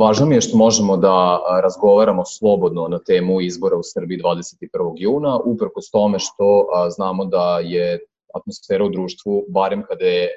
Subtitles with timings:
[0.00, 4.94] Važno mi je što možemo da razgovaramo slobodno na temu izbora u Srbiji 21.
[4.96, 8.00] juna, uprkos tome što znamo da je
[8.34, 10.28] atmosfera u društvu, barem kada je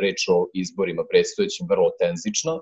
[0.00, 2.56] reč o izborima predstojećim, vrlo tenzična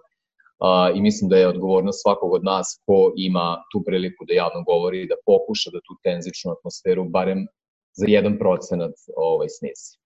[0.94, 5.06] i mislim da je odgovornost svakog od nas ko ima tu priliku da javno govori
[5.06, 7.46] da pokuša da tu tenzičnu atmosferu barem
[7.92, 10.01] za jedan procenat ovaj, snisi.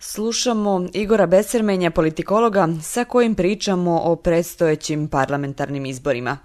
[0.00, 6.38] Slušamo Igora Besermenja, politikologa, sa kojim pričamo o predstojećim parlamentarnim izborima.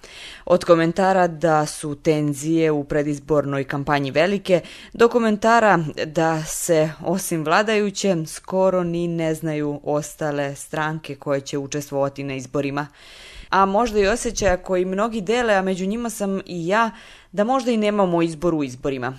[0.46, 4.62] Od komentara da su tenzije u predizbornoj kampanji velike,
[4.94, 12.24] do komentara da se, osim vladajuće, skoro ni ne znaju ostale stranke koje će učestvovati
[12.24, 12.88] na izborima.
[13.50, 16.92] A možda i osjećaja koji mnogi dele, a među njima sam i ja,
[17.32, 19.14] da možda i nemamo izbor u izborima.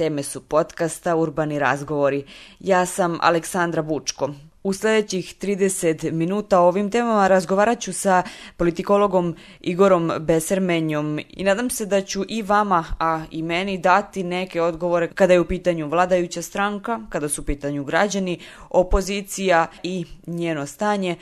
[0.00, 2.24] Teme su podcasta Urbani razgovori.
[2.60, 4.30] Ja sam Aleksandra Bučko.
[4.62, 8.22] U sljedećih 30 minuta o ovim temama razgovarat ću sa
[8.56, 14.62] politikologom Igorom Besermenjom i nadam se da ću i vama, a i meni dati neke
[14.62, 18.38] odgovore kada je u pitanju vladajuća stranka, kada su u pitanju građani,
[18.70, 21.16] opozicija i njeno stanje,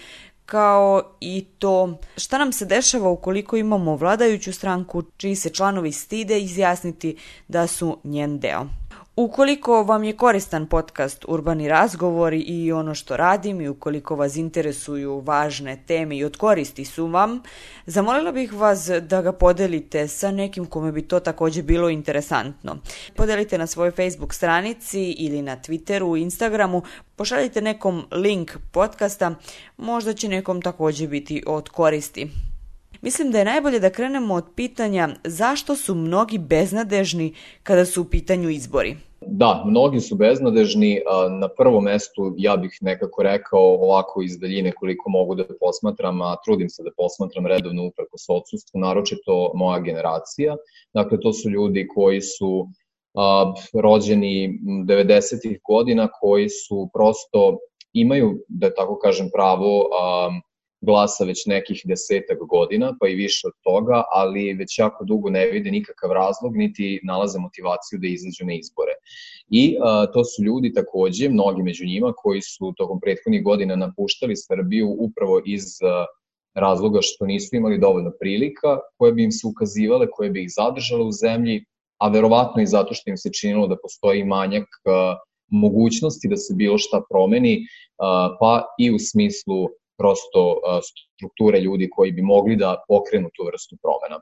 [0.49, 6.41] kao i to šta nam se dešava ukoliko imamo vladajuću stranku čiji se članovi stide
[6.41, 7.17] izjasniti
[7.49, 8.67] da su njen deo.
[9.21, 15.21] Ukoliko vam je koristan podcast Urbani razgovori i ono što radim i ukoliko vas interesuju
[15.21, 17.43] važne teme i od koristi su vam,
[17.87, 22.77] zamolila bih vas da ga podelite sa nekim kome bi to također bilo interesantno.
[23.17, 26.83] Podelite na svojoj Facebook stranici ili na Twitteru, Instagramu,
[27.17, 29.35] pošaljite nekom link podcasta,
[29.77, 32.31] možda će nekom također biti od koristi.
[33.03, 38.05] Mislim da je najbolje da krenemo od pitanja zašto su mnogi beznadežni kada su u
[38.05, 39.08] pitanju izbori.
[39.21, 41.01] Da, mnogi su beznadežni.
[41.41, 46.37] Na prvom mestu ja bih nekako rekao ovako iz daljine koliko mogu da posmatram, a
[46.45, 50.57] trudim se da posmatram redovno upreko s odsustvu, naročito moja generacija.
[50.95, 52.69] Dakle, to su ljudi koji su
[53.83, 55.59] rođeni 90.
[55.69, 57.59] godina, koji su prosto
[57.93, 60.31] imaju, da tako kažem, pravo a,
[60.81, 65.47] glasa već nekih desetak godina, pa i više od toga, ali već jako dugo ne
[65.47, 68.93] vide nikakav razlog, niti nalaze motivaciju da izađu na izbore.
[69.51, 74.37] I a, to su ljudi takođe, mnogi među njima, koji su tokom prethodnih godina napuštali
[74.37, 76.05] Srbiju upravo iz a,
[76.55, 81.05] razloga što nisu imali dovoljno prilika, koje bi im se ukazivale, koje bi ih zadržale
[81.05, 81.65] u zemlji,
[81.99, 85.17] a verovatno i zato što im se činilo da postoji manjak a,
[85.51, 87.67] mogućnosti da se bilo šta promeni,
[88.41, 89.69] pa i u smislu
[89.99, 90.61] prosto
[91.17, 94.21] strukture ljudi koji bi mogli da pokrenu tu vrstu promena.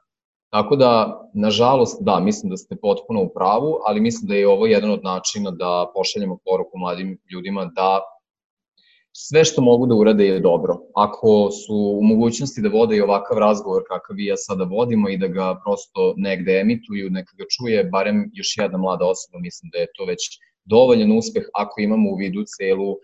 [0.53, 4.67] Tako da, nažalost, da, mislim da ste potpuno u pravu, ali mislim da je ovo
[4.67, 8.01] jedan od načina da pošaljemo poruku mladim ljudima da
[9.19, 10.79] sve što mogu da urade je dobro.
[10.95, 15.17] Ako su u mogućnosti da vode i ovakav razgovor kakav vi ja sada vodimo i
[15.17, 19.79] da ga prosto negde emituju, neka ga čuje barem još jedna mlada osoba, mislim da
[19.79, 20.23] je to već
[20.65, 22.97] dovoljan uspeh ako imamo u vidu celu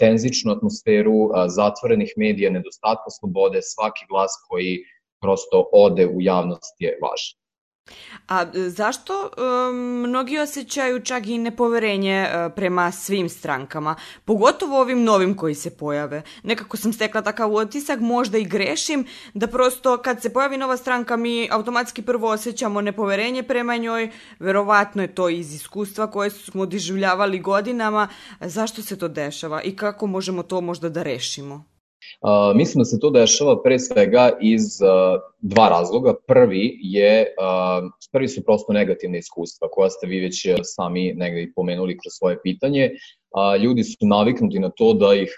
[0.00, 4.84] tenzičnu atmosferu zatvorenih medija, nedostatka slobode, svaki glas koji
[5.20, 7.43] prosto ode u javnost je važan.
[8.28, 15.02] A e, zašto um, mnogi osjećaju čak i nepoverenje uh, prema svim strankama, pogotovo ovim
[15.04, 16.22] novim koji se pojave?
[16.42, 21.16] Nekako sam stekla takav utisak, možda i grešim, da prosto kad se pojavi nova stranka
[21.16, 27.38] mi automatski prvo osjećamo nepoverenje prema njoj, verovatno je to iz iskustva koje smo doživljavali
[27.38, 28.08] godinama.
[28.40, 31.73] Zašto se to dešava i kako možemo to možda da rešimo?
[32.54, 34.62] Mislim da se to dešava pre svega iz
[35.40, 36.14] dva razloga.
[36.26, 37.26] Prvi je,
[38.12, 42.90] prvi su prosto negativne iskustva koja ste vi već sami negde pomenuli kroz svoje pitanje.
[43.62, 45.32] Ljudi su naviknuti na to da ih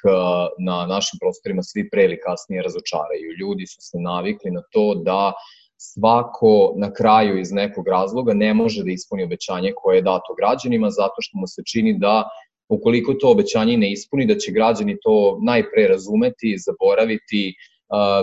[0.58, 3.36] na našim prostorima svi pre ili kasnije razočaraju.
[3.40, 5.32] Ljudi su se navikli na to da
[5.78, 10.90] svako na kraju iz nekog razloga ne može da ispuni obećanje koje je dato građanima
[10.90, 12.24] zato što mu se čini da
[12.68, 17.54] ukoliko to obećanje ne ispuni, da će građani to najpre razumeti, zaboraviti,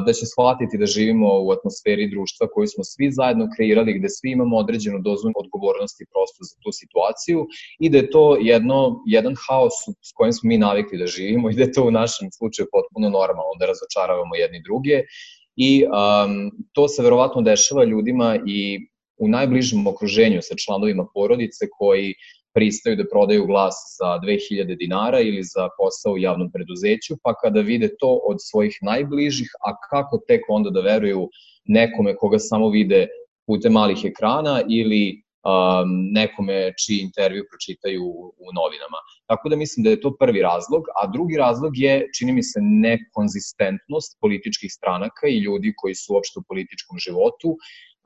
[0.06, 4.31] da će shvatiti da živimo u atmosferi društva koju smo svi zajedno kreirali, gde svi
[4.31, 7.48] imamo određenu dozu odgovornosti prosto za tu situaciju
[7.80, 11.56] i da je to jedno, jedan haos s kojim smo mi navikli da živimo i
[11.56, 15.01] da je to u našem slučaju potpuno normalno da razočaravamo jedni druge.
[15.56, 18.80] I um, to se verovatno dešava ljudima i
[19.18, 22.13] u najbližem okruženju sa članovima porodice koji
[22.53, 27.61] pristaju da prodaju glas za 2000 dinara ili za posao u javnom preduzeću, pa kada
[27.61, 31.29] vide to od svojih najbližih, a kako tek onda da veruju
[31.65, 33.07] nekome koga samo vide
[33.47, 38.05] putem malih ekrana ili um, nekome čiji intervju pročitaju
[38.45, 39.00] u novinama.
[39.27, 42.59] Tako da mislim da je to prvi razlog, a drugi razlog je, čini mi se,
[42.61, 47.57] nekonzistentnost političkih stranaka i ljudi koji su uopšte u političkom životu.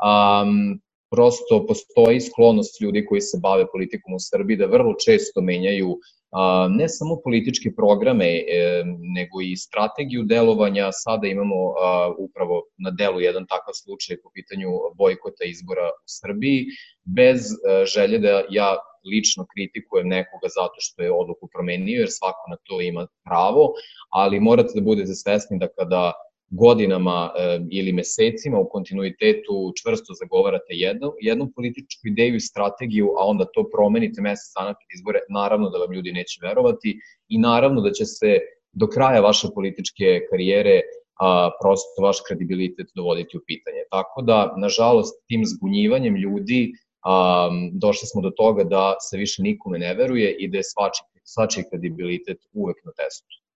[0.08, 0.82] Um,
[1.12, 5.98] prosto postoji sklonost ljudi koji se bave politikom u Srbiji da vrlo često menjaju
[6.32, 8.84] a, ne samo političke programe, e,
[9.16, 10.92] nego i strategiju delovanja.
[10.92, 16.66] Sada imamo a, upravo na delu jedan takav slučaj po pitanju bojkota izbora u Srbiji,
[17.06, 18.76] bez a, e, želje da ja
[19.12, 23.74] lično kritikujem nekoga zato što je odluku promenio, jer svako na to ima pravo,
[24.10, 26.14] ali morate da budete svesni da kada
[26.50, 33.26] godinama e, ili mesecima u kontinuitetu čvrsto zagovarate jednu, jednu političku ideju i strategiju, a
[33.26, 37.82] onda to promenite mesec dana pred izbore, naravno da vam ljudi neće verovati i naravno
[37.82, 38.40] da će se
[38.72, 40.82] do kraja vaše političke karijere
[41.20, 43.82] a, prosto vaš kredibilitet dovoditi u pitanje.
[43.92, 46.72] Tako da, nažalost, tim zbunjivanjem ljudi
[47.06, 51.06] a, došli smo do toga da se više nikome ne veruje i da je svačiji,
[51.24, 53.47] svačiji kredibilitet uvek na testu.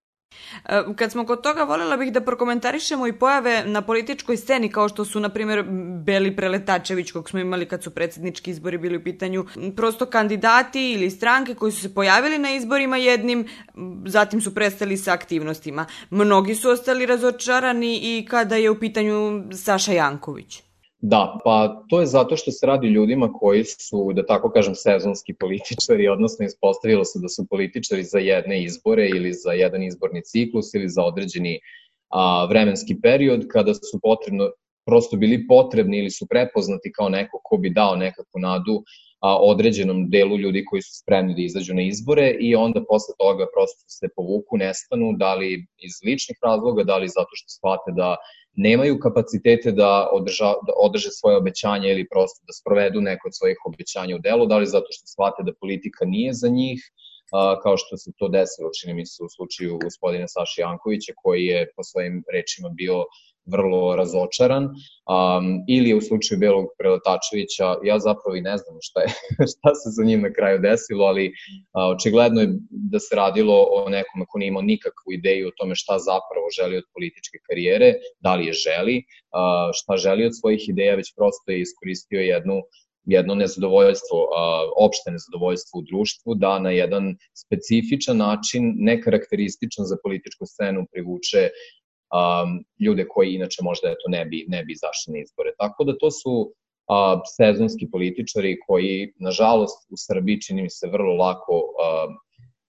[0.68, 4.88] E, kad smo kod toga, voljela bih da prokomentarišemo i pojave na političkoj sceni, kao
[4.88, 5.64] što su, na primjer,
[6.04, 9.46] Beli Preletačević, kog smo imali kad su predsednički izbori bili u pitanju,
[9.76, 13.46] prosto kandidati ili stranke koji su se pojavili na izborima jednim,
[14.06, 15.86] zatim su prestali sa aktivnostima.
[16.10, 20.62] Mnogi su ostali razočarani i kada je u pitanju Saša Janković.
[21.04, 25.34] Da, pa to je zato što se radi ljudima koji su, da tako kažem, sezonski
[25.34, 30.74] političari, odnosno ispostavilo se da su političari za jedne izbore ili za jedan izborni ciklus
[30.74, 31.60] ili za određeni
[32.08, 34.50] a, vremenski period kada su potrebno,
[34.86, 38.82] prosto bili potrebni ili su prepoznati kao neko ko bi dao nekakvu nadu
[39.22, 43.46] a, određenom delu ljudi koji su spremni da izađu na izbore i onda posle toga
[43.54, 48.16] prosto se povuku, nestanu, da li iz ličnih razloga, da li zato što shvate da
[48.56, 53.58] nemaju kapacitete da, održa, da održe svoje obećanje ili prosto da sprovedu neko od svojih
[53.66, 56.80] obećanja u delu, da li zato što shvate da politika nije za njih,
[57.62, 61.70] kao što se to desilo, čini mi se u slučaju gospodina Saša Jankovića, koji je
[61.76, 63.04] po svojim rečima bio
[63.46, 69.08] vrlo razočaran, um, ili u slučaju Belog Preletačevića, ja zapravo i ne znam šta, je,
[69.52, 71.32] šta se za njim na kraju desilo, ali
[71.72, 75.74] a, očigledno je da se radilo o nekom ko nije imao nikakvu ideju o tome
[75.74, 78.96] šta zapravo želi od političke karijere, da li je želi,
[79.32, 82.56] a, šta želi od svojih ideja, već prosto je iskoristio jednu
[83.04, 84.18] jedno nezadovoljstvo,
[84.76, 91.48] opšte nezadovoljstvo u društvu, da na jedan specifičan način, nekarakterističan za političku scenu, privuče
[92.12, 95.50] um, ljude koji inače možda eto, ne, bi, ne bi izašli na izbore.
[95.58, 101.14] Tako da to su uh, sezonski političari koji, nažalost, u Srbiji čini mi se vrlo
[101.14, 102.14] lako uh,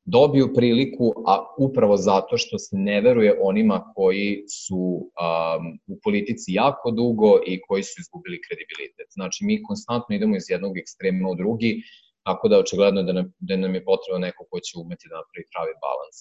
[0.06, 4.84] dobiju priliku, a upravo zato što se ne veruje onima koji su
[5.26, 9.08] um, u politici jako dugo i koji su izgubili kredibilitet.
[9.10, 11.82] Znači, mi konstantno idemo iz jednog ekstrema u drugi,
[12.24, 15.46] tako da očigledno da nam, da nam je potrebno neko ko će umeti da napravi
[15.54, 16.18] pravi balans.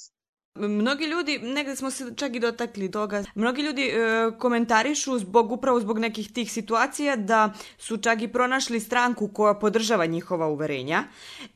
[0.55, 5.81] Mnogi ljudi, negde smo se čak i dotakli toga, mnogi ljudi e, komentarišu zbog, upravo
[5.81, 11.05] zbog nekih tih situacija da su čak i pronašli stranku koja podržava njihova uverenja,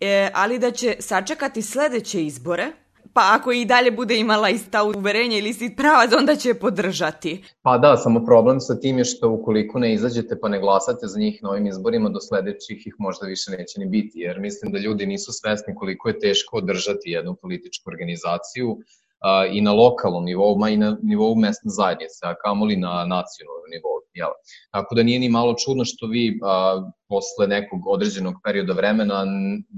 [0.01, 2.73] e, ali da će sačekati sledeće izbore
[3.17, 7.45] pa ako i dalje bude imala ista uverenja ili isti pravac, onda će je podržati.
[7.63, 11.19] Pa da, samo problem sa tim je što ukoliko ne izađete pa ne glasate za
[11.19, 14.79] njih na ovim izborima, do sledećih ih možda više neće ni biti, jer mislim da
[14.79, 18.79] ljudi nisu svesni koliko je teško održati jednu političku organizaciju,
[19.27, 23.71] a, i na lokalnom nivou, ma i na nivou mesne zajednice, a kamoli na nacionalnom
[23.75, 23.97] nivou.
[24.17, 24.33] Jel?
[24.73, 29.25] Tako da nije ni malo čudno što vi a, posle nekog određenog perioda vremena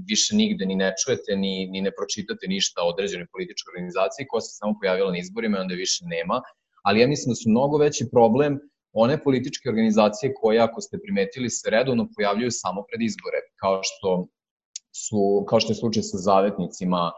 [0.07, 4.41] više nigde ni ne čujete, ni, ni ne pročitate ništa o određenoj političkoj organizaciji koja
[4.41, 6.41] se samo pojavila na izborima i onda više nema.
[6.83, 8.59] Ali ja mislim da su mnogo veći problem
[8.93, 14.27] one političke organizacije koje, ako ste primetili, se redovno pojavljuju samo pred izbore, kao što
[15.03, 17.11] su, kao što je slučaj sa zavetnicima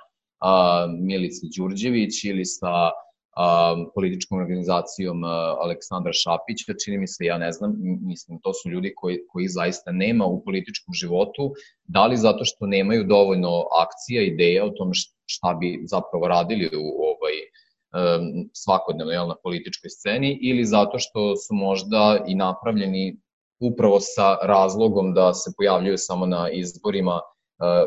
[0.99, 2.91] Milice Đurđević ili sa
[3.35, 8.69] a, političkom organizacijom a, Aleksandra Šapića, čini mi se, ja ne znam, mislim, to su
[8.69, 14.21] ljudi koji, koji zaista nema u političkom životu, da li zato što nemaju dovoljno akcija,
[14.21, 14.91] ideja o tome
[15.25, 17.35] šta bi zapravo radili u ovaj,
[18.53, 23.17] svakodnevno jel, na političkoj sceni ili zato što su možda i napravljeni
[23.59, 27.19] upravo sa razlogom da se pojavljuju samo na izborima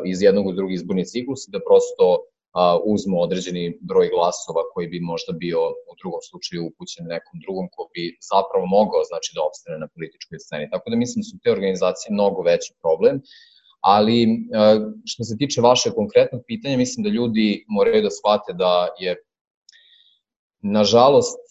[0.05, 2.17] iz jednog u drugi izborni ciklus i da prosto
[2.93, 5.59] uzmu određeni broj glasova koji bi možda bio
[5.91, 10.39] u drugom slučaju upućen nekom drugom ko bi zapravo mogao znači da opstane na političkoj
[10.39, 10.71] sceni.
[10.73, 13.15] Tako da mislim da su te organizacije mnogo veći problem,
[13.81, 14.17] ali
[15.05, 19.11] što se tiče vaše konkretnog pitanja, mislim da ljudi moraju da shvate da je
[20.61, 21.43] nažalost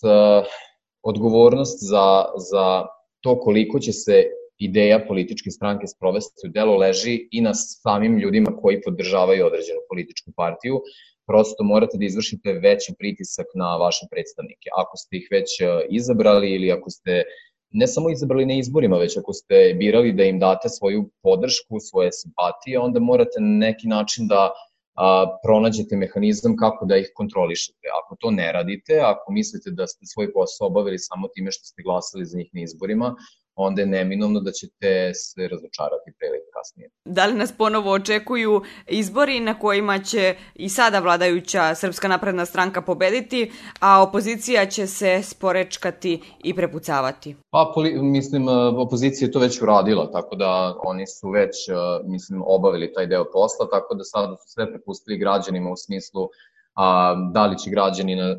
[1.02, 2.86] odgovornost za, za
[3.20, 4.24] to koliko će se
[4.64, 10.32] ideja političke stranke sprovesti u delo leži i na samim ljudima koji podržavaju određenu političku
[10.36, 10.80] partiju.
[11.26, 14.68] Prosto morate da izvršite veći pritisak na vaše predstavnike.
[14.82, 17.22] Ako ste ih već e, izabrali ili ako ste
[17.70, 22.12] ne samo izabrali na izborima, već ako ste birali da im date svoju podršku, svoje
[22.12, 24.50] simpatije, onda morate na neki način da
[24.94, 27.88] a, pronađete mehanizam kako da ih kontrolišete.
[28.04, 31.82] Ako to ne radite, ako mislite da ste svoj posao obavili samo time što ste
[31.82, 33.14] glasali za njih na izborima,
[33.56, 36.90] onda je neminovno da ćete se razočarati pre ili kasnije.
[37.04, 42.82] Da li nas ponovo očekuju izbori na kojima će i sada vladajuća Srpska napredna stranka
[42.82, 47.36] pobediti, a opozicija će se sporečkati i prepucavati?
[47.50, 51.56] Pa, poli, mislim, opozicija je to već uradila, tako da oni su već,
[52.04, 56.28] mislim, obavili taj deo posla, tako da sada su sve prepustili građanima u smislu
[56.74, 58.36] a, da li će građani na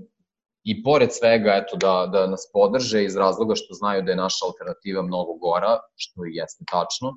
[0.66, 4.46] i pored svega eto, da, da nas podrže iz razloga što znaju da je naša
[4.46, 7.10] alternativa mnogo gora, što i jeste tačno,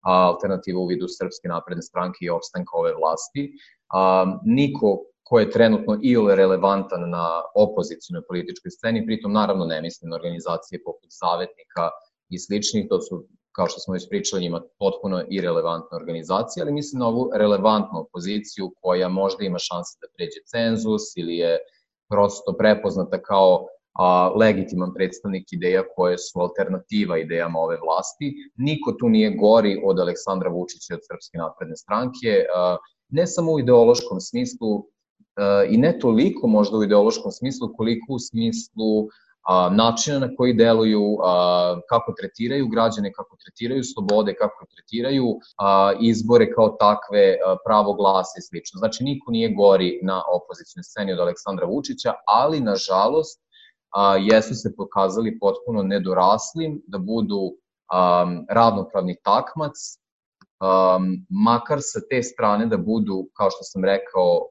[0.00, 3.50] a, alternativa u vidu Srpske napredne stranke i opstanka ove vlasti.
[3.92, 10.10] A, niko ko je trenutno ili relevantan na opozicijnoj političkoj sceni, pritom naravno ne mislim
[10.10, 11.90] na organizacije poput Savetnika
[12.28, 17.00] i slični, to su kao što smo već pričali, njima potpuno irelevantna organizacija, ali mislim
[17.00, 21.58] na ovu relevantnu opoziciju koja možda ima šanse da pređe cenzus ili je
[22.08, 23.66] prosto prepoznata kao
[23.98, 28.34] a, legitiman predstavnik ideja koje su alternativa idejama ove vlasti.
[28.56, 32.76] Niko tu nije gori od Aleksandra Vučića od Srpske napredne stranke, a,
[33.08, 34.86] ne samo u ideološkom smislu
[35.36, 39.08] a, i ne toliko možda u ideološkom smislu, koliko u smislu
[39.44, 45.26] a, načina na koji deluju, a, kako tretiraju građane, kako tretiraju slobode, kako tretiraju
[45.58, 48.78] a, izbore kao takve, a, pravo glasa i slično.
[48.78, 53.40] Znači, niko nije gori na opozicijnoj sceni od Aleksandra Vučića, ali, nažalost,
[53.96, 57.40] a, jesu se pokazali potpuno nedoraslim da budu
[57.92, 59.76] a, ravnopravni takmac,
[60.60, 60.98] a,
[61.44, 64.48] makar sa te strane da budu, kao što sam rekao,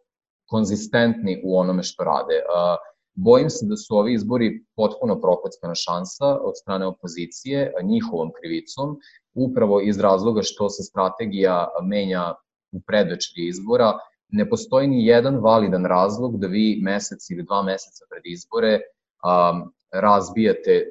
[0.50, 2.42] konzistentni u onome što rade.
[2.56, 2.76] A,
[3.16, 8.98] Bojim se da su ovi izbori potpuno prokockana šansa od strane opozicije, njihovom krivicom,
[9.34, 12.34] upravo iz razloga što se strategija menja
[12.72, 13.94] u predvečeri izbora,
[14.30, 19.74] ne postoji ni jedan validan razlog da vi mesec ili dva meseca pred izbore um,
[19.92, 20.86] razbijate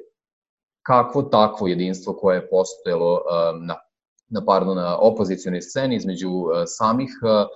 [0.81, 3.75] kakvo takvo jedinstvo koje je postojalo um, na,
[4.29, 7.47] na, pardon, na opozicijalnoj sceni između uh, samih uh,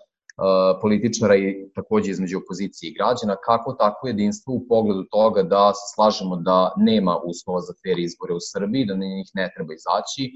[0.82, 5.86] političara i takođe između opozicije i građana, kako tako jedinstvo u pogledu toga da se
[5.96, 10.32] slažemo da nema uslova za fair izbore u Srbiji, da na njih ne treba izaći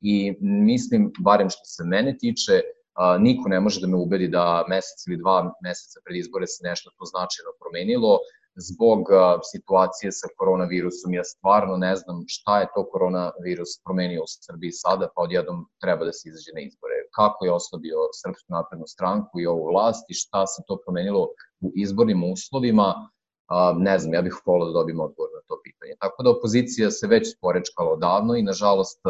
[0.00, 2.60] i mislim, barem što se mene tiče,
[3.20, 6.90] niko ne može da me ubedi da mesec ili dva meseca pred izbore se nešto
[6.98, 8.18] to značajno promenilo
[8.68, 9.00] zbog
[9.52, 11.14] situacije sa koronavirusom.
[11.14, 16.04] Ja stvarno ne znam šta je to koronavirus promenio u Srbiji sada, pa odjednom treba
[16.04, 16.95] da se izađe na izbore.
[17.16, 21.22] Kako je oslabio Srpsku naprednu stranku i ovu vlast i šta se to promenilo
[21.60, 22.88] u izbornim uslovima,
[23.76, 25.94] ne znam, ja bih volao da dobijem odgovor na to pitanje.
[26.00, 29.00] Tako da opozicija se već sporečkala odavno i nažalost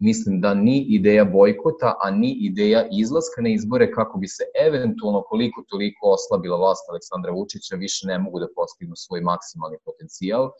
[0.00, 5.22] mislim da ni ideja bojkota, a ni ideja izlaska na izbore kako bi se eventualno
[5.22, 10.50] koliko toliko oslabila vlast Aleksandra Vučića više ne mogu da postignu svoj maksimalni potencijal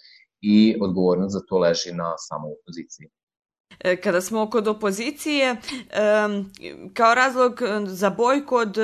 [0.41, 3.09] i odgovornost za to leži na samoj opoziciji.
[3.81, 5.57] E, kada smo kod opozicije,
[6.95, 8.77] kao razlog za bojkot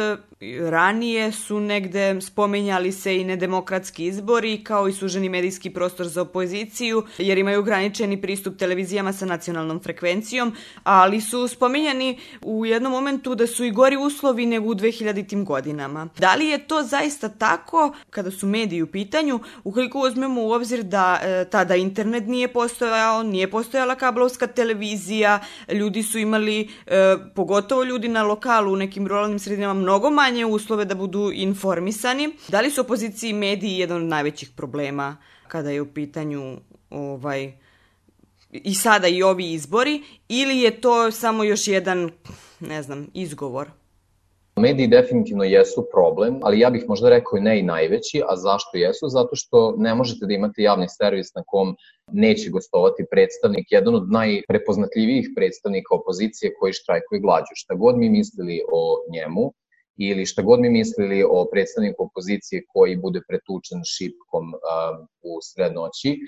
[0.71, 7.02] ranije su negde spomenjali se i nedemokratski izbori kao i suženi medijski prostor za opoziciju
[7.18, 10.52] jer imaju ograničeni pristup televizijama sa nacionalnom frekvencijom,
[10.85, 15.45] ali su spomenjani u jednom momentu da su i gori uslovi nego u 2000.
[15.45, 16.09] godinama.
[16.18, 20.83] Da li je to zaista tako kada su mediji u pitanju, ukoliko uzmemo u obzir
[20.83, 24.77] da e, tada internet nije postojao, nije postojala kablovska televizija,
[25.73, 30.85] ljudi su imali, e, pogotovo ljudi na lokalu u nekim ruralnim sredinama, mnogo manje uslove
[30.85, 32.32] da budu informisani.
[32.49, 35.16] Da li su opoziciji mediji jedan od najvećih problema
[35.49, 36.56] kada je u pitanju
[36.90, 37.52] ovaj,
[38.50, 42.11] i sada i ovi izbori ili je to samo još jedan,
[42.61, 43.77] ne znam, izgovor?
[44.59, 48.77] Mediji definitivno jesu problem, ali ja bih možda rekao i ne i najveći, a zašto
[48.79, 49.09] jesu?
[49.09, 51.77] Zato što ne možete da imate javni servis na kom
[52.12, 57.55] neće gostovati predstavnik, jedan od najprepoznatljivijih predstavnika opozicije koji štrajkuje glađu.
[57.55, 59.53] Šta god mi mislili o njemu,
[59.99, 66.19] ili šta god mi mislili o predstavniku opozicije koji bude pretučen šipkom um, u srednoći,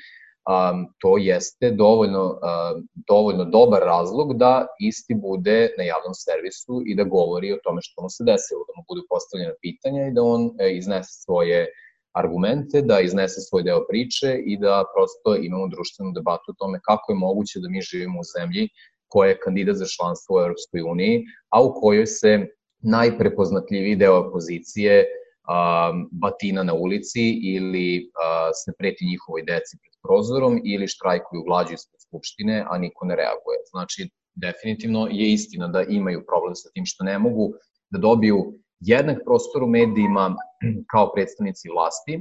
[0.48, 6.94] um, to jeste dovoljno, um, dovoljno dobar razlog da isti bude na javnom servisu i
[6.94, 10.22] da govori o tome što mu se desilo, da mu budu postavljena pitanja i da
[10.22, 11.66] on e, iznese svoje
[12.12, 17.12] argumente, da iznese svoj deo priče i da prosto imamo društvenu debatu o tome kako
[17.12, 18.68] je moguće da mi živimo u zemlji
[19.08, 22.46] koja je kandidat za članstvo u Europskoj uniji, a u kojoj se
[22.82, 25.06] najprepoznatljiviji deo opozicije
[25.50, 31.74] um, batina na ulici ili uh, se preti njihovoj deci pred prozorom ili štrajkuju glađu
[31.74, 33.58] ispred Skupštine, a niko ne reaguje.
[33.70, 37.52] Znači, definitivno je istina da imaju problem sa tim što ne mogu
[37.90, 38.38] da dobiju
[38.80, 40.36] jednak prostor u medijima
[40.92, 42.20] kao predstavnici vlasti,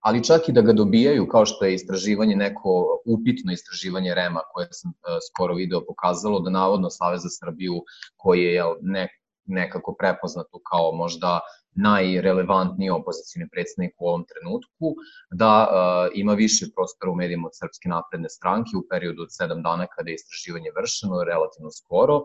[0.00, 4.66] ali čak i da ga dobijaju, kao što je istraživanje, neko upitno istraživanje REMA koje
[4.70, 7.74] sam uh, skoro video pokazalo, da navodno Savez za Srbiju,
[8.16, 9.08] koji je ne,
[9.44, 11.40] nekako prepoznato kao možda
[11.74, 14.86] najrelevantniji opozicijni predsednik u ovom trenutku,
[15.30, 19.62] da uh, ima više prostora u medijima od Srpske napredne stranke u periodu od sedam
[19.62, 22.16] dana kada je istraživanje vršeno, relativno skoro.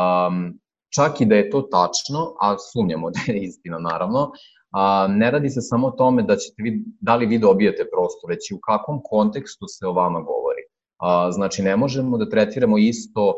[0.00, 0.60] Um,
[0.94, 4.30] čak i da je to tačno, a sumnjamo da je istina naravno,
[4.70, 8.30] a, ne radi se samo o tome da, ćete vi, da li vi dobijete prostor,
[8.30, 10.64] već i u kakvom kontekstu se o vama govori.
[10.98, 13.34] A, znači, ne možemo da tretiramo isto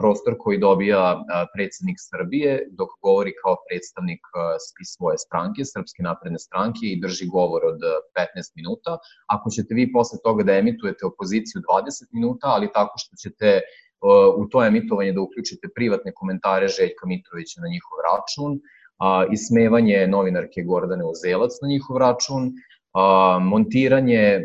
[0.00, 4.20] prostor koji dobija predsednik Srbije dok govori kao predstavnik
[4.82, 7.80] iz svoje stranke, Srpske napredne stranke i drži govor od
[8.16, 8.98] 15 minuta.
[9.34, 13.60] Ako ćete vi posle toga da emitujete opoziciju 20 minuta, ali tako što ćete
[14.40, 18.50] u to emitovanje da uključite privatne komentare Željka Mitrovića na njihov račun,
[18.98, 22.52] a, ismevanje novinarke Gordane Uzelac na njihov račun,
[23.40, 24.40] montiranje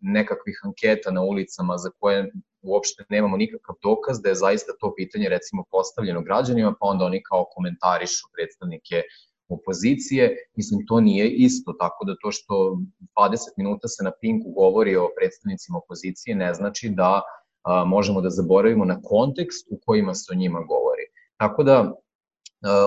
[0.00, 2.30] nekakvih anketa na ulicama za koje
[2.62, 7.22] uopšte nemamo nikakav dokaz da je zaista to pitanje recimo postavljeno građanima, pa onda oni
[7.22, 9.02] kao komentarišu predstavnike
[9.48, 12.78] opozicije, mislim to nije isto, tako da to što
[13.16, 17.22] 20 minuta se na Pinku govori o predstavnicima opozicije ne znači da
[17.62, 21.06] a, možemo da zaboravimo na kontekst u kojima se o njima govori.
[21.36, 21.94] Tako da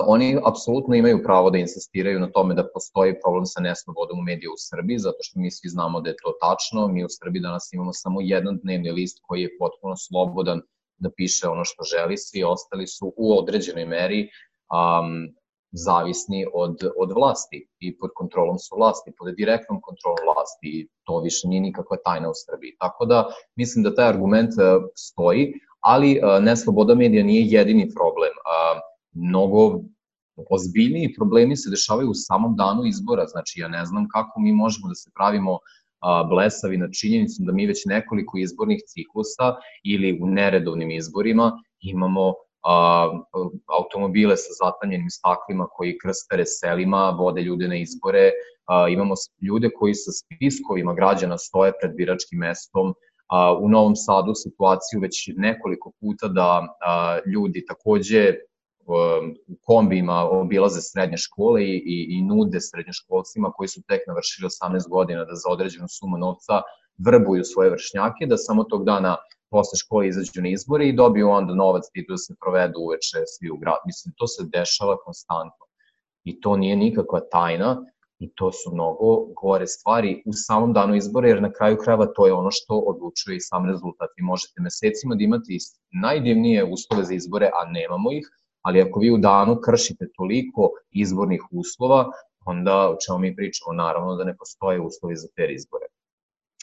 [0.06, 4.50] oni apsolutno imaju pravo da insistiraju na tome da postoji problem sa neslobodom u mediju
[4.50, 6.88] u Srbiji, zato što mi svi znamo da je to tačno.
[6.88, 10.60] Mi u Srbiji danas imamo samo jedan dnevni list koji je potpuno slobodan
[10.96, 15.34] da piše ono što želi, svi ostali su u određenoj meri um,
[15.72, 21.20] zavisni od, od vlasti i pod kontrolom su vlasti, pod direktnom kontrolom vlasti i to
[21.20, 22.76] više nije nikakva tajna u Srbiji.
[22.78, 28.34] Tako da mislim da taj argument uh, stoji, ali uh, nesloboda medija nije jedini problem.
[28.38, 29.80] Uh, mnogo
[30.50, 33.26] ozbiljniji problemi se dešavaju u samom danu izbora.
[33.26, 35.58] Znači, ja ne znam kako mi možemo da se pravimo
[36.28, 42.34] blesavi nad činjenicom da mi već nekoliko izbornih ciklusa ili u neredovnim izborima imamo
[42.64, 43.08] a,
[43.78, 48.30] automobile sa zatanjenim staklima koji krstare selima, vode ljude na izbore,
[48.66, 52.94] a, imamo ljude koji sa spiskovima građana stoje pred biračkim mestom,
[53.28, 58.34] a, u Novom Sadu situaciju već nekoliko puta da a, ljudi takođe
[59.62, 65.24] kombijima obilaze srednje škole i, i, i nude srednjoškolcima koji su tek navršili 18 godina
[65.24, 66.62] da za određenu sumu novca
[67.06, 69.16] vrbuju svoje vršnjake, da samo tog dana
[69.50, 73.50] posle škole izađu na izbore i dobiju onda novac i da se provedu uveče svi
[73.50, 73.80] u grad.
[73.86, 75.64] Mislim, to se dešava konstantno.
[76.24, 77.70] I to nije nikakva tajna
[78.18, 79.08] i to su mnogo
[79.42, 83.36] gore stvari u samom danu izbora, jer na kraju krajeva to je ono što odlučuje
[83.36, 84.10] i sam rezultat.
[84.16, 85.58] Vi možete mesecima da imate
[86.02, 88.26] najdivnije uslove za izbore, a nemamo ih,
[88.66, 92.10] ali ako vi u danu kršite toliko izbornih uslova,
[92.46, 95.86] onda o čemu mi pričamo, naravno da ne postoje uslovi za te izbore.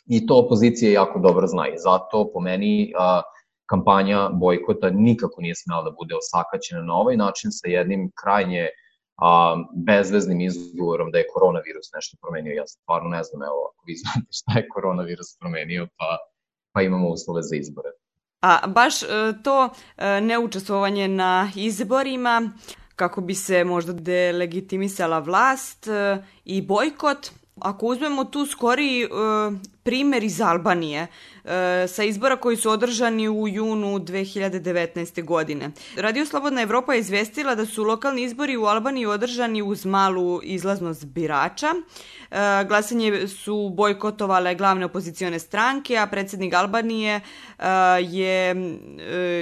[0.06, 3.22] I to opozicija jako dobro zna i zato po meni a,
[3.70, 8.68] kampanja bojkota nikako nije smela da bude osakaćena na ovaj način sa jednim krajnje
[9.22, 12.54] a, bezveznim izgovorom da je koronavirus nešto promenio.
[12.54, 16.18] Ja stvarno ne znam, evo, ako vi znate šta je koronavirus promenio, pa,
[16.74, 17.90] pa imamo uslove za izbore.
[18.42, 19.08] A baš e,
[19.44, 22.52] to e, neučestvovanje na izborima
[22.96, 29.08] kako bi se možda delegitimisala vlast e, i bojkot, ako uzmemo tu skoriji
[29.84, 31.08] primer iz Albanije,
[31.44, 35.24] e, sa izbora koji su održani u junu 2019.
[35.24, 35.72] godine.
[35.96, 41.06] Radio Slobodna Evropa je izvestila da su lokalni izbori u Albaniji održani uz malu izlaznost
[41.06, 41.68] birača.
[42.32, 47.68] E, glasanje su bojkotovale glavne opozicione stranke, a predsednik Albanije e,
[48.02, 48.56] je,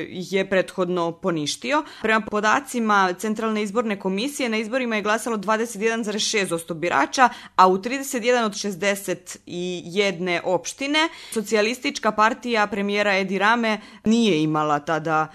[0.10, 1.84] je prethodno poništio.
[2.02, 8.52] Prema podacima Centralne izborne komisije na izborima je glasalo 21,6% birača, a u 31 od
[8.52, 11.10] 61 jedne opštine.
[11.32, 15.28] Socijalistička partija premijera Edi Rame nije imala tada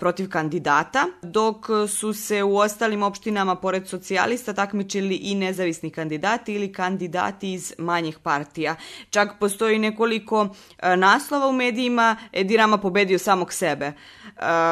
[0.00, 6.72] protiv kandidata, dok su se u ostalim opštinama pored socijalista takmičili i nezavisni kandidati ili
[6.72, 8.76] kandidati iz manjih partija.
[9.10, 10.48] Čak postoji nekoliko
[10.96, 13.92] naslova u medijima, Edi Rama pobedio samog sebe.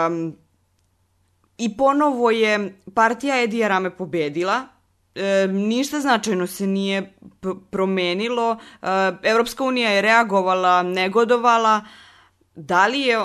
[0.07, 0.37] Um,
[1.59, 4.67] I ponovo je partija Edija Rame pobedila,
[5.15, 7.15] e, ništa značajno se nije
[7.71, 8.53] promenilo.
[8.53, 8.87] E,
[9.23, 11.81] Evropska unija je reagovala, negodovala,
[12.55, 13.17] Da li je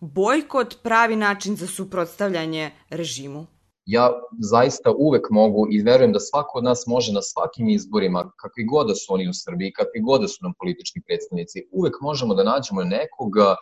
[0.00, 3.46] bojkot pravi način za suprotstavljanje režimu?
[3.86, 8.64] ja zaista uvek mogu i verujem da svako od nas može na svakim izborima, kakvi
[8.64, 12.34] god da su oni u Srbiji, kakvi god da su nam politički predstavnici, uvek možemo
[12.34, 13.56] da nađemo nekoga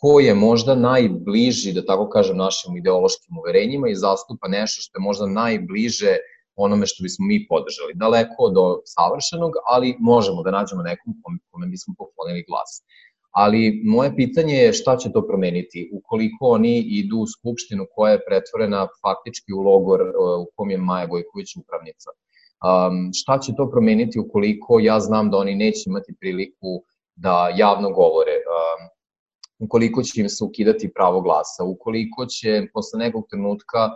[0.00, 5.02] ko je možda najbliži, da tako kažem, našim ideološkim uverenjima i zastupa nešto što je
[5.02, 6.16] možda najbliže
[6.56, 7.92] onome što bismo mi podržali.
[7.94, 11.14] Daleko do savršenog, ali možemo da nađemo nekom
[11.50, 12.70] kome bismo poklonili glas
[13.36, 18.24] ali moje pitanje je šta će to promeniti ukoliko oni idu u skupštinu koja je
[18.28, 20.04] pretvorena faktički u logor e,
[20.42, 22.10] u kom je Maja Gojković upravnica.
[22.10, 26.72] Um, šta će to promeniti ukoliko ja znam da oni neće imati priliku
[27.14, 28.80] da javno govore, um,
[29.58, 33.90] ukoliko će im se ukidati pravo glasa, ukoliko će posle nekog trenutka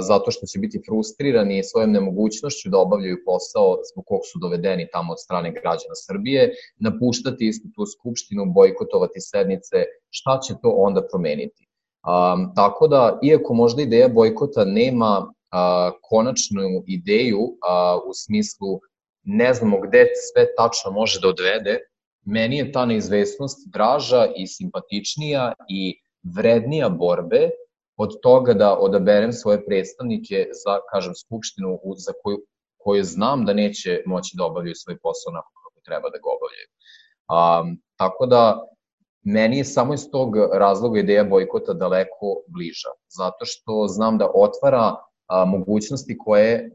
[0.00, 5.12] zato što će biti frustrirani svojom nemogućnošću da obavljaju posao zbog kog su dovedeni tamo
[5.12, 9.76] od strane građana Srbije, napuštati istu tu skupštinu, bojkotovati sednice,
[10.10, 11.66] šta će to onda promeniti?
[11.66, 18.80] Um, tako da, iako možda ideja bojkota nema uh, konačnu ideju uh, u smislu
[19.24, 21.78] ne znamo gde sve tačno može da odvede,
[22.24, 26.00] meni je ta neizvesnost draža i simpatičnija i
[26.36, 27.50] vrednija borbe
[28.02, 32.38] od toga da odaberem svoje predstavnike za, kažem, skupštinu za koju,
[32.78, 36.68] koju znam da neće moći da obavljaju svoj posao onako kako treba da ga obavljaju.
[37.36, 38.42] Um, tako da,
[39.24, 44.96] meni je samo iz tog razloga ideja bojkota daleko bliža, zato što znam da otvara
[45.26, 46.70] a, mogućnosti koje,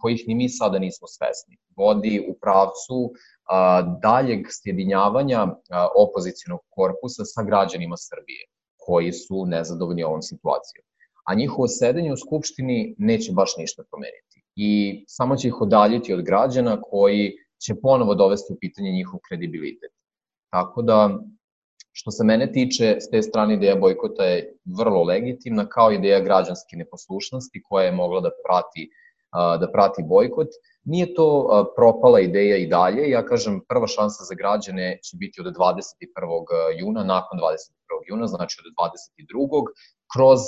[0.00, 1.56] kojih ni mi sada nismo svesni.
[1.76, 3.12] Vodi u pravcu
[3.44, 5.46] a, daljeg sjedinjavanja
[5.96, 8.46] opozicijnog korpusa sa građanima Srbije
[8.86, 10.84] koji su nezadovoljni ovom situacijom.
[11.24, 14.42] A njihovo sedenje u Skupštini neće baš ništa promeniti.
[14.56, 17.32] I samo će ih odaljiti od građana koji
[17.64, 19.92] će ponovo dovesti u pitanje njihov kredibilitet.
[20.50, 21.18] Tako da,
[21.92, 26.76] što se mene tiče, s te strane ideja bojkota je vrlo legitimna, kao ideja građanske
[26.76, 28.90] neposlušnosti koja je mogla da prati
[29.60, 30.48] da prati bojkot.
[30.84, 31.26] Nije to
[31.76, 35.82] propala ideja i dalje, ja kažem prva šansa za građane će biti od 21.
[36.78, 37.72] juna, nakon 21.
[38.08, 39.64] juna, znači od 22.
[40.12, 40.40] kroz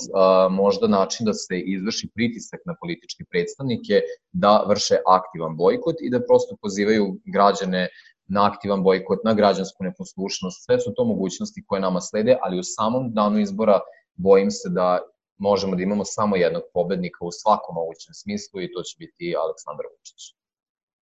[0.51, 4.01] možda način da se izvrši pritisak na političke predstavnike
[4.33, 7.88] da vrše aktivan bojkot i da prosto pozivaju građane
[8.29, 12.62] na aktivan bojkot, na građansku neposlušnost, sve su to mogućnosti koje nama slede, ali u
[12.62, 13.81] samom danu izbora
[14.14, 14.99] bojim se da
[15.38, 19.87] možemo da imamo samo jednog pobednika u svakom mogućem smislu i to će biti Aleksandar
[19.92, 20.23] Vučić.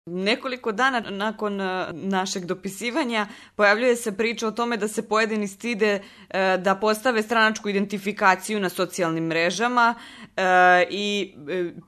[0.07, 6.03] Nekoliko dana nakon e, našeg dopisivanja pojavljuje se priča o tome da se pojedini stide
[6.31, 9.95] e, da postave stranačku identifikaciju na socijalnim mrežama
[10.37, 10.43] e,
[10.91, 11.35] i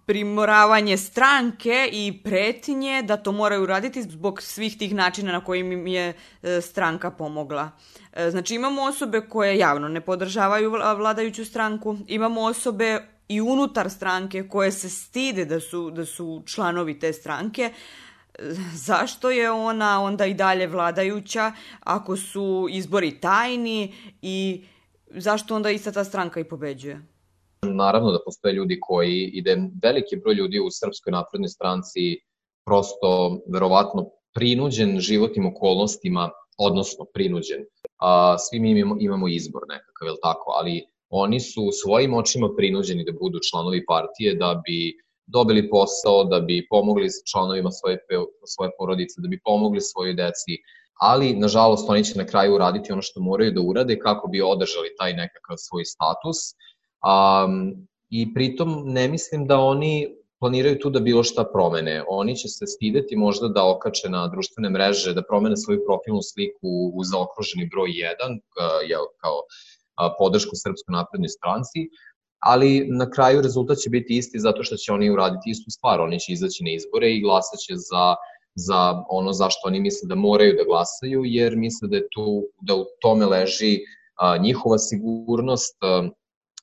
[0.07, 5.87] primoravanje stranke i pretinje da to moraju raditi zbog svih tih načina na kojim im
[5.87, 6.13] je
[6.63, 7.71] stranka pomogla.
[8.31, 14.73] Znači imamo osobe koje javno ne podržavaju vladajuću stranku, imamo osobe i unutar stranke koje
[14.73, 17.73] se stide da su, da su članovi te stranke,
[18.75, 24.65] zašto je ona onda i dalje vladajuća ako su izbori tajni i
[25.09, 27.01] zašto onda ista ta stranka i pobeđuje?
[27.63, 32.19] Naravno da postoje ljudi koji ide veliki broj ljudi u Srpskoj naprednoj stranci
[32.67, 37.65] prosto verovatno prinuđen životnim okolnostima, odnosno prinuđen.
[37.99, 40.53] A, svi mi imamo, imamo izbor nekakav, je tako?
[40.59, 46.41] Ali oni su svojim očima prinuđeni da budu članovi partije da bi dobili posao, da
[46.41, 47.99] bi pomogli članovima svoje,
[48.47, 50.59] svoje porodice, da bi pomogli svojoj deci,
[51.01, 54.95] ali nažalost oni će na kraju uraditi ono što moraju da urade kako bi održali
[54.99, 56.39] taj nekakav svoj status.
[57.05, 62.05] Um, I pritom ne mislim da oni planiraju tu da bilo šta promene.
[62.09, 66.69] Oni će se stideti možda da okače na društvene mreže, da promene svoju profilnu sliku
[66.95, 68.41] u zaokruženi broj 1,
[68.89, 69.37] jel, kao
[70.19, 71.89] podršku Srpskoj naprednoj stranci,
[72.45, 76.01] ali na kraju rezultat će biti isti zato što će oni uraditi istu stvar.
[76.01, 78.15] Oni će izaći na izbore i glasaće za
[78.57, 82.75] za ono zašto oni misle da moraju da glasaju, jer misle da je tu, da
[82.75, 83.79] u tome leži
[84.15, 86.09] a, njihova sigurnost, a,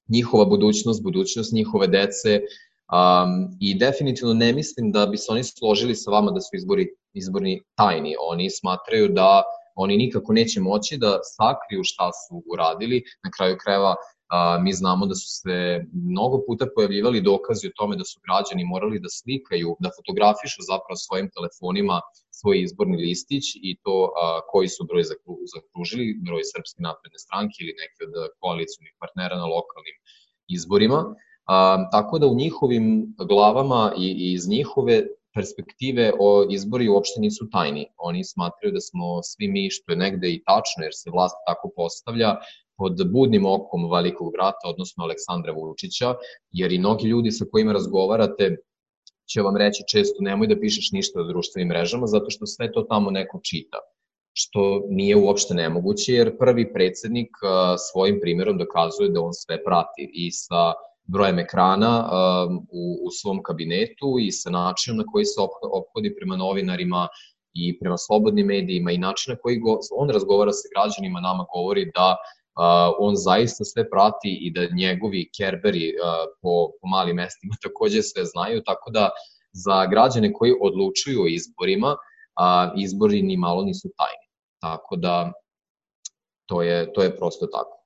[0.10, 5.96] njihova budućnost, budućnost njihove dece um, i definitivno ne mislim da bi se oni složili
[5.96, 8.16] sa vama da su izbori, izborni tajni.
[8.30, 9.44] Oni smatraju da
[9.76, 13.04] oni nikako neće moći da sakriju šta su uradili.
[13.24, 13.96] Na kraju krajeva
[14.32, 15.56] A, mi znamo da su se
[16.10, 20.98] mnogo puta pojavljivali dokazi o tome da su građani morali da slikaju, da fotografišu zapravo
[21.06, 21.98] svojim telefonima
[22.40, 25.04] svoj izborni listić i to a, koji su broj
[25.56, 29.98] zakružili, broj Srpske napredne stranke ili neke od koalicijnih partnera na lokalnim
[30.58, 31.00] izborima.
[31.46, 32.86] A, tako da u njihovim
[33.32, 34.96] glavama i, i iz njihove
[35.36, 37.86] perspektive o izbori uopšte nisu tajni.
[37.98, 41.72] Oni smatraju da smo svi mi, što je negde i tačno, jer se vlast tako
[41.76, 42.36] postavlja,
[42.82, 46.16] pod budnim okom velikog brata, odnosno Aleksandra Vučića,
[46.52, 48.56] jer i mnogi ljudi sa kojima razgovarate
[49.32, 52.82] će vam reći često nemoj da pišeš ništa na društvenim mrežama, zato što sve to
[52.90, 53.78] tamo neko čita.
[54.34, 57.30] Što nije uopšte nemoguće, jer prvi predsednik
[57.92, 61.94] svojim primjerom dokazuje da on sve prati i sa brojem ekrana
[62.72, 65.42] u, u svom kabinetu i sa načinom na koji se
[65.80, 67.08] ophodi prema novinarima
[67.54, 71.92] i prema slobodnim medijima i način na koji go, on razgovara sa građanima nama govori
[71.96, 72.16] da
[73.00, 78.26] on zaista sve prati i da njegovi kerberi uh, po, po malim mestima takođe sve
[78.26, 79.10] znaju, tako da
[79.54, 84.28] za građane koji odlučuju o izborima, uh, izbori ni malo nisu tajni.
[84.62, 85.32] Tako da
[86.46, 87.78] to je, to je prosto tako.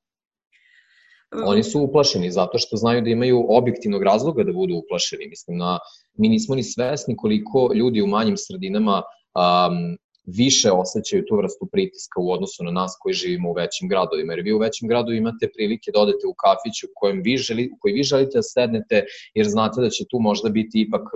[1.45, 5.27] Oni su uplašeni zato što znaju da imaju objektivnog razloga da budu uplašeni.
[5.27, 5.79] Mislim, na,
[6.13, 9.01] mi nismo ni svesni koliko ljudi u manjim sredinama
[9.35, 14.33] um, više osjećaju tu vrstu pritiska u odnosu na nas koji živimo u većim gradovima.
[14.33, 17.69] Jer vi u većim gradu imate prilike da odete u kafić u kojem vi, želi,
[17.73, 21.07] u koji vi želite da sednete, jer znate da će tu možda biti ipak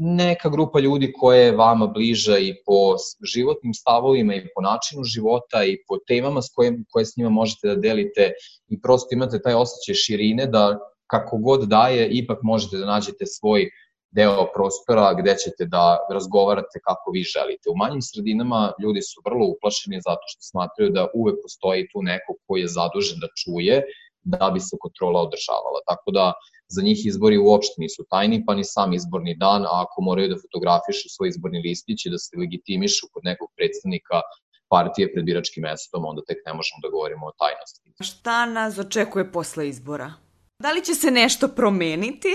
[0.00, 2.96] neka grupa ljudi koja je vama bliža i po
[3.34, 7.68] životnim stavovima i po načinu života i po temama s koje, koje s njima možete
[7.68, 8.32] da delite
[8.68, 13.70] i prosto imate taj osjećaj širine da kako god daje, ipak možete da nađete svoj
[14.18, 17.70] deo prostora gde ćete da razgovarate kako vi želite.
[17.70, 22.32] U manjim sredinama ljudi su vrlo uplašeni zato što smatraju da uvek postoji tu neko
[22.46, 23.76] koji je zadužen da čuje
[24.24, 25.80] da bi se kontrola održavala.
[25.90, 26.32] Tako da
[26.68, 30.42] za njih izbori uopšte nisu tajni, pa ni sam izborni dan, a ako moraju da
[30.44, 34.20] fotografišu svoj izborni listić i da se legitimišu kod nekog predstavnika
[34.70, 37.80] partije pred biračkim mestom, onda tek ne možemo da govorimo o tajnosti.
[38.00, 40.12] Šta nas očekuje posle izbora?
[40.58, 42.32] Da li će se nešto promeniti?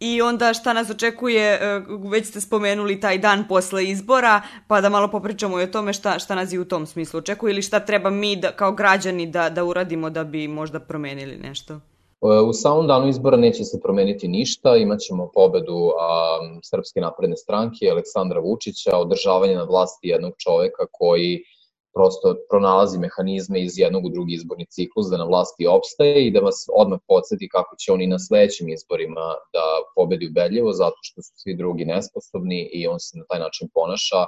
[0.00, 4.88] I onda šta nas očekuje, e, već ste spomenuli taj dan posle izbora, pa da
[4.88, 7.80] malo popričamo i o tome šta, šta nas i u tom smislu očekuje ili šta
[7.80, 11.74] treba mi da, kao građani da, da uradimo da bi možda promenili nešto.
[11.74, 11.80] E,
[12.40, 18.40] u samom danu izbora neće se promeniti ništa, imaćemo pobedu a, Srpske napredne stranke, Aleksandra
[18.40, 21.44] Vučića, održavanje na vlasti jednog čoveka koji
[21.94, 26.40] prosto pronalazi mehanizme iz jednog u drugi izborni ciklus da na vlasti opstaje i da
[26.40, 29.64] vas odmah podsjeti kako će oni na sledećim izborima da
[29.96, 34.20] pobedi ubedljivo zato što su svi drugi nesposobni i on se na taj način ponaša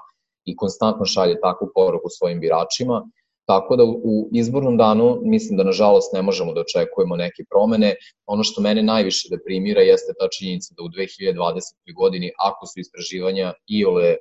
[0.44, 3.06] i konstantno šalje takvu poruku svojim biračima.
[3.46, 7.94] Tako da u izbornom danu mislim da nažalost ne možemo da očekujemo neke promene.
[8.26, 11.94] Ono što mene najviše deprimira jeste ta činjenica da u 2020.
[11.96, 14.16] godini, ako su istraživanja i ole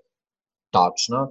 [0.74, 1.28] tačna,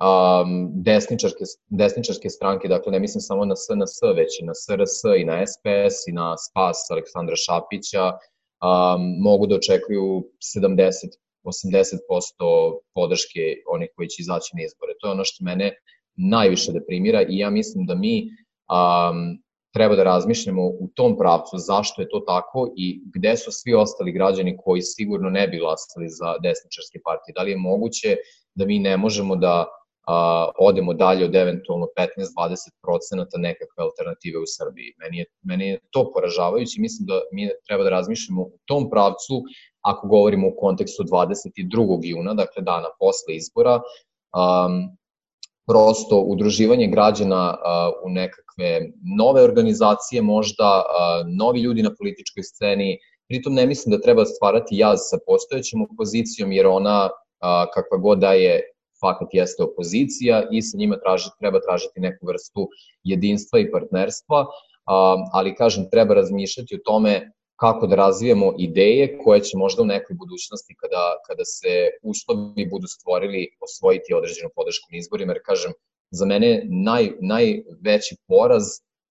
[0.00, 5.24] um, desničarske, desničarske stranke, dakle ne mislim samo na SNS, već i na SRS i
[5.24, 10.24] na SPS i na SPAS Aleksandra Šapića, um, mogu da očekuju
[10.56, 14.92] 70 80% podrške onih koji će izaći na izbore.
[15.00, 15.76] To je ono što mene
[16.16, 19.38] najviše deprimira i ja mislim da mi um,
[19.74, 24.12] treba da razmišljamo u tom pravcu zašto je to tako i gde su svi ostali
[24.12, 27.32] građani koji sigurno ne bi glasali za desničarske partije.
[27.36, 28.16] Da li je moguće
[28.54, 29.66] da mi ne možemo da
[30.08, 34.92] a, odemo dalje od eventualno 15-20% nekakve alternative u Srbiji.
[34.98, 39.42] Meni je, meni je to poražavajuće mislim da mi treba da razmišljamo u tom pravcu
[39.80, 41.98] ako govorimo u kontekstu 22.
[42.02, 44.74] juna, dakle dana posle izbora, um,
[45.68, 47.58] prosto udruživanje građana uh,
[48.06, 48.80] u nekakve
[49.18, 54.76] nove organizacije, možda uh, novi ljudi na političkoj sceni, pritom ne mislim da treba stvarati
[54.76, 58.62] jaz sa postojećom opozicijom, jer ona uh, kakva god da je
[59.00, 62.68] fakat jeste opozicija i sa njima traži, treba tražiti neku vrstu
[63.04, 64.46] jedinstva i partnerstva,
[65.32, 67.30] ali kažem, treba razmišljati o tome
[67.60, 72.86] kako da razvijemo ideje koje će možda u nekoj budućnosti kada, kada se uslovi budu
[72.86, 75.72] stvorili osvojiti određenu podršku na izborima, jer kažem,
[76.10, 78.64] za mene naj, najveći poraz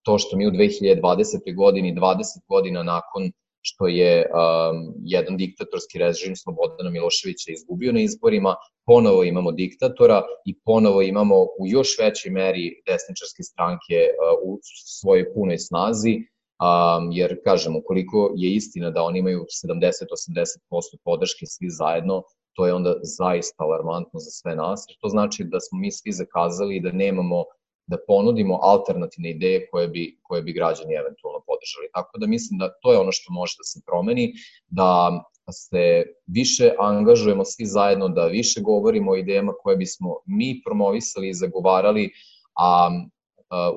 [0.05, 1.55] to što mi u 2020.
[1.55, 3.31] godini, 20 godina nakon
[3.67, 10.51] što je um, jedan diktatorski režim Slobodana Miloševića izgubio na izborima, ponovo imamo diktatora i
[10.65, 14.59] ponovo imamo u još većoj meri desničarske stranke uh, u
[14.99, 21.67] svojoj punoj snazi, um, jer kažem, ukoliko je istina da oni imaju 70-80% podrške svi
[21.69, 22.23] zajedno,
[22.55, 26.11] to je onda zaista alarmantno za sve nas, jer to znači da smo mi svi
[26.11, 27.43] zakazali i da nemamo
[27.87, 31.87] da ponudimo alternativne ideje koje bi, koje bi građani eventualno podržali.
[31.93, 34.33] Tako da mislim da to je ono što može da se promeni,
[34.67, 35.21] da
[35.51, 41.33] se više angažujemo svi zajedno, da više govorimo o idejama koje bismo mi promovisali i
[41.33, 42.09] zagovarali,
[42.55, 42.89] a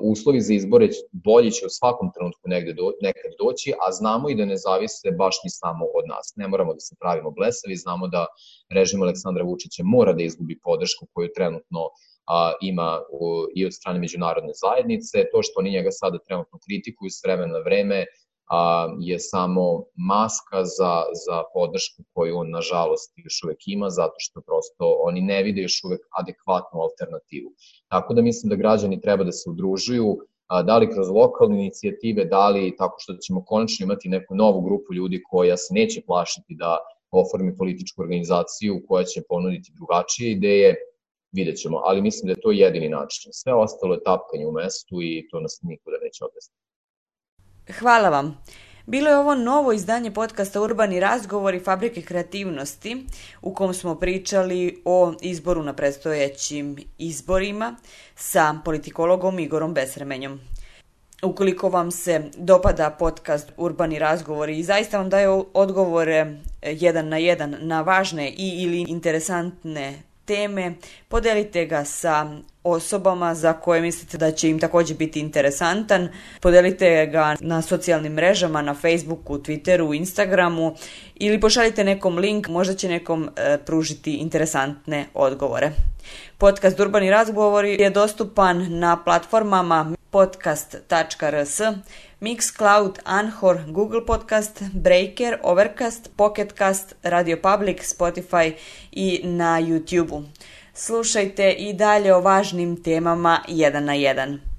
[0.01, 4.35] uslovi za izbore bolji će u svakom trenutku negde do, nekad doći, a znamo i
[4.35, 6.33] da ne zavise baš ni samo od nas.
[6.35, 8.25] Ne moramo da se pravimo blesavi, znamo da
[8.69, 11.79] režim Aleksandra Vučića mora da izgubi podršku koju trenutno
[12.27, 15.17] a, ima u, i od strane međunarodne zajednice.
[15.31, 18.05] To što oni njega sada trenutno kritikuju s vremena na vreme
[18.49, 20.93] a, je samo maska za,
[21.25, 25.83] za podršku koju on nažalost još uvek ima, zato što prosto oni ne vide još
[25.83, 27.49] uvek adekvatnu alternativu.
[27.87, 30.17] Tako da mislim da građani treba da se udružuju,
[30.65, 34.93] da li kroz lokalne inicijative, da li tako što ćemo konačno imati neku novu grupu
[34.93, 36.77] ljudi koja se neće plašiti da
[37.11, 40.75] oformi političku organizaciju koja će ponuditi drugačije ideje,
[41.31, 43.33] vidjet ćemo, ali mislim da je to jedini način.
[43.33, 46.53] Sve ostalo je tapkanje u mestu i to nas nikuda neće odvesti.
[47.79, 48.43] Hvala vam.
[48.85, 53.05] Bilo je ovo novo izdanje podcasta Urbani razgovori Fabrike kreativnosti
[53.41, 57.75] u kom smo pričali o izboru na predstojećim izborima
[58.15, 60.39] sa politikologom Igorom Besremenjom.
[61.23, 67.55] Ukoliko vam se dopada podcast Urbani razgovori i zaista vam daje odgovore jedan na jedan
[67.59, 70.73] na važne i ili interesantne teme,
[71.07, 72.31] podelite ga sa
[72.63, 76.09] osobama za koje mislite da će im takođe biti interesantan.
[76.41, 80.75] Podelite ga na socijalnim mrežama, na Facebooku, Twitteru, Instagramu
[81.15, 85.71] ili pošaljite nekom link, možda će nekom e, pružiti interesantne odgovore.
[86.37, 91.61] Podcast Urbani razgovori je dostupan na platformama podcast.rs,
[92.21, 98.53] Mixcloud, Anchor, Google Podcast, Breaker, Overcast, Pocketcast, Radio Public, Spotify
[98.91, 100.23] i na YouTube-u.
[100.73, 104.50] Slušajte i dalje o važnim temama jedan na jedan.